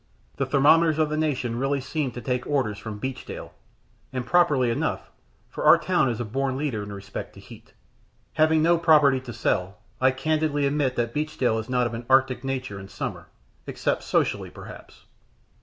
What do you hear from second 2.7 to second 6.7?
from Beachdale, and properly enough, for our town is a born